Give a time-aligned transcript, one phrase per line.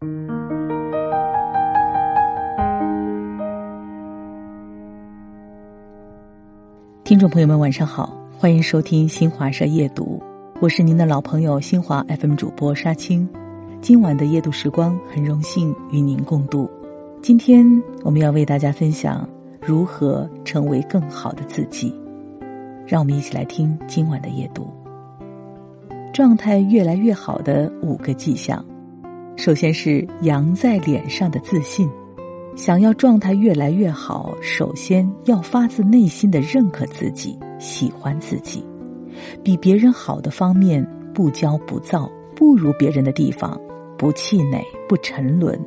[0.00, 0.08] 听
[7.18, 10.18] 众朋友们，晚上好，欢迎收听新华社夜读，
[10.62, 13.28] 我是您的老朋友新华 FM 主播沙青。
[13.82, 16.70] 今晚的夜读时光，很荣幸与您共度。
[17.20, 17.66] 今天
[18.02, 19.28] 我们要为大家分享
[19.60, 21.94] 如何成为更好的自己，
[22.86, 24.66] 让我们一起来听今晚的夜读。
[26.10, 28.64] 状态越来越好的五个迹象，
[29.40, 31.88] 首先是扬在脸上的自信。
[32.54, 38.62] 想要状态越来越好，首先要发自内心的认可自己，喜欢自己。
[39.42, 43.58] 比别人好的方面，不骄不躁，不如别人的地方，
[43.96, 45.58] 不气馁，不沉沦，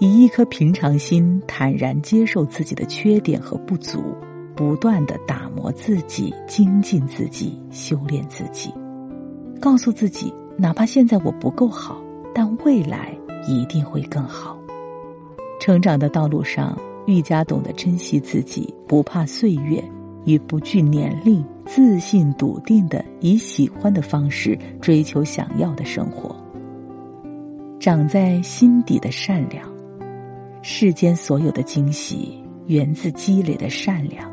[0.00, 4.02] 以一颗平常心，坦然接受自己的缺点和不足，
[4.56, 8.74] 不断的打磨自己，精进自己，修炼自己。
[9.60, 12.02] 告诉自己，哪怕现在我不够好，
[12.34, 13.16] 但未来
[13.46, 14.58] 一定会更好。
[15.58, 19.82] 成长的道路上，愈加懂得珍惜自己，不怕岁月，
[20.24, 26.34] 与不惧年龄，自信笃定的以喜欢的方式追求想要的生活。
[27.78, 29.66] 长在心底的善良，
[30.62, 34.30] 世间所有的惊喜源自积累的善良。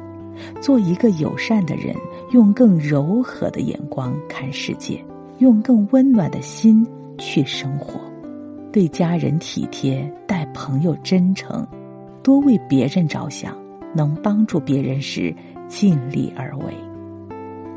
[0.62, 1.96] 做一个友善的人，
[2.32, 5.04] 用更柔和的眼光看世界，
[5.40, 6.86] 用更温暖的心
[7.18, 8.00] 去生活。
[8.72, 11.66] 对家人体贴，待朋友真诚，
[12.22, 13.58] 多为别人着想，
[13.96, 15.34] 能帮助别人时
[15.68, 16.66] 尽力而为。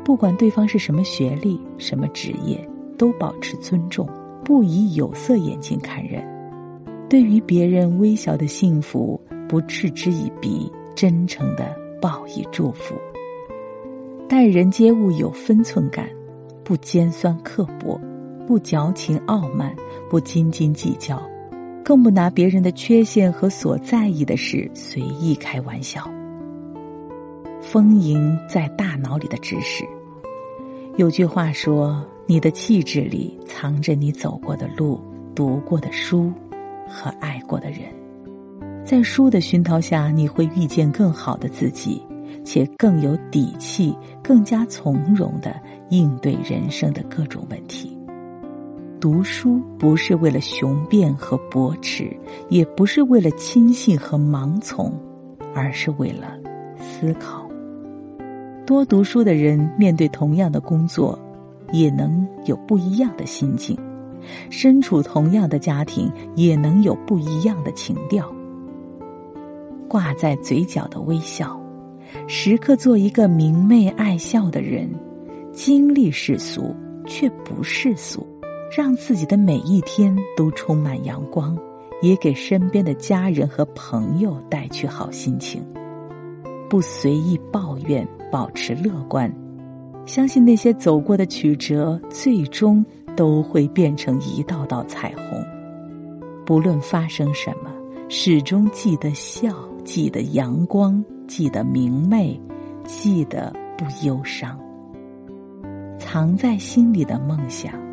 [0.03, 2.59] 不管对方是什么学历、什么职业，
[2.97, 4.07] 都保持尊重，
[4.43, 6.23] 不以有色眼镜看人。
[7.09, 12.95] 对于别人微小的幸福，不嗤之以鼻，真诚的报以祝福。
[14.27, 16.09] 待人接物有分寸感，
[16.63, 17.99] 不尖酸刻薄。
[18.51, 19.73] 不矫情傲慢，
[20.09, 21.23] 不斤斤计较，
[21.85, 26.03] 更不拿别人的缺陷和所在意的事随意开玩笑。
[27.61, 29.85] 丰盈在大脑里的知识。
[30.97, 34.99] 有句话说：“你的气质里藏着你走过的路、
[35.33, 36.29] 读过的书
[36.89, 37.83] 和爱过的人。”
[38.83, 42.03] 在书的熏陶下，你会遇见更好的自己，
[42.43, 45.55] 且更有底气、更加从容的
[45.89, 47.97] 应对人生的各种问题。
[49.01, 52.15] 读书不是为了雄辩和驳斥，
[52.49, 54.93] 也不是为了轻信和盲从，
[55.55, 56.37] 而是为了
[56.77, 57.49] 思考。
[58.63, 61.17] 多读书的人面对同样的工作，
[61.71, 63.75] 也能有不一样的心境；
[64.51, 68.31] 身处同样的家庭，也能有不一样的情调。
[69.87, 71.59] 挂在嘴角的微笑，
[72.27, 74.87] 时刻做一个明媚爱笑的人。
[75.51, 76.75] 经历世俗，
[77.07, 78.25] 却不世俗。
[78.73, 81.57] 让自己的每一天都充满阳光，
[82.01, 85.61] 也给身边的家人和朋友带去好心情。
[86.69, 89.29] 不随意抱怨，保持乐观，
[90.05, 95.45] 相信那些走过的曲折，最终都会变成一道道彩虹。
[96.45, 97.69] 不论发生什么，
[98.07, 102.39] 始终记得笑，记得阳光，记得明媚，
[102.85, 104.57] 记得不忧伤。
[105.99, 107.90] 藏在心里的梦想。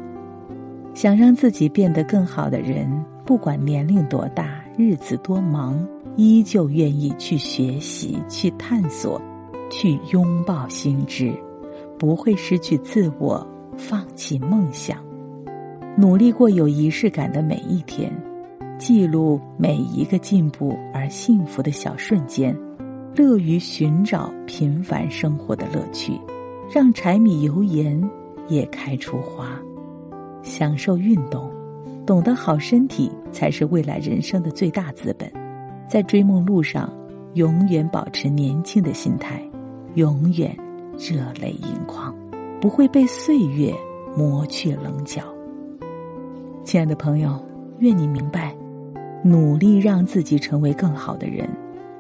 [0.99, 2.91] 想让自己变得更好的人，
[3.25, 5.87] 不管年龄多大，日子多忙，
[6.17, 9.23] 依旧愿意去学习、去探索、
[9.71, 11.33] 去拥抱新知，
[11.97, 14.99] 不会失去自我，放弃梦想，
[15.97, 18.13] 努力过有仪式感的每一天，
[18.77, 22.53] 记录每一个进步而幸福的小瞬间，
[23.15, 26.19] 乐于寻找平凡生活的乐趣，
[26.75, 28.03] 让柴米油盐
[28.49, 29.63] 也开出花。
[30.43, 31.51] 享受运动，
[32.07, 35.31] 懂得好身体才是未来人生的最大资本。
[35.87, 36.93] 在追梦路上，
[37.35, 39.43] 永远保持年轻的心态，
[39.95, 40.57] 永远
[40.99, 42.15] 热泪盈眶，
[42.61, 43.75] 不会被岁月
[44.17, 45.23] 磨去棱角。
[46.65, 47.43] 亲爱的朋友，
[47.79, 48.55] 愿你明白，
[49.23, 51.49] 努力让自己成为更好的人，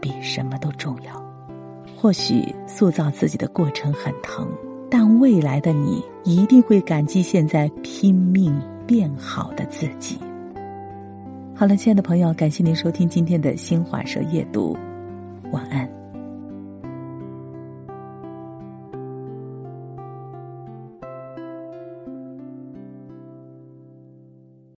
[0.00, 1.26] 比什么都重要。
[1.96, 4.46] 或许塑造自己的过程很疼。
[4.90, 10.19] 但未来的你一定会感激现在拼命变好的自己。
[11.55, 14.76] 好了，亲爱的朋友，感谢您收听今天的新华社夜读，
[15.52, 15.88] 晚安。